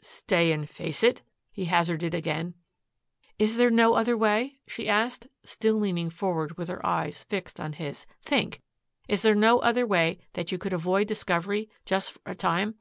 "Stay 0.00 0.50
and 0.50 0.66
face 0.70 1.02
it?" 1.02 1.20
he 1.52 1.66
hazarded 1.66 2.14
again. 2.14 2.54
"Is 3.38 3.58
there 3.58 3.68
no 3.68 3.92
other 3.92 4.16
way?" 4.16 4.56
she 4.66 4.88
asked, 4.88 5.26
still 5.44 5.74
leaning 5.74 6.08
forward 6.08 6.56
with 6.56 6.68
her 6.68 6.80
eyes 6.86 7.22
fixed 7.24 7.60
on 7.60 7.74
his. 7.74 8.06
"Think! 8.22 8.62
Is 9.08 9.20
there 9.20 9.34
no 9.34 9.56
way 9.58 10.20
that 10.32 10.50
you 10.50 10.56
could 10.56 10.72
avoid 10.72 11.06
discovery 11.06 11.68
just 11.84 12.12
for 12.12 12.20
a 12.24 12.34
time? 12.34 12.76